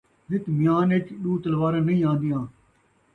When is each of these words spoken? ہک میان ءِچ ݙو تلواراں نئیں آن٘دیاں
ہک 0.29 0.43
میان 0.59 0.89
ءِچ 0.95 1.07
ݙو 1.21 1.31
تلواراں 1.41 1.83
نئیں 1.87 2.05
آن٘دیاں 2.09 2.43